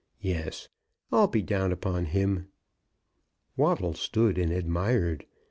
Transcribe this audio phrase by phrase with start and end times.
[0.23, 0.67] Yes;
[1.11, 2.47] I'll be down upon him."
[3.55, 5.27] Waddle stood and admired.